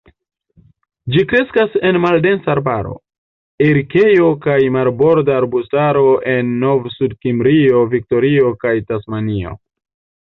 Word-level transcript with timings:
Ĝi 1.15 1.23
kreskas 1.33 1.75
en 1.89 1.99
maldensa 2.05 2.49
arbaro, 2.53 2.95
erikejo 3.65 4.31
kaj 4.47 4.57
marborda 4.77 5.35
arbustaro 5.43 6.09
en 6.33 6.51
Novsudkimrio, 6.65 7.85
Viktorio, 7.95 8.51
kaj 8.65 8.77
Tasmanio. 8.91 9.55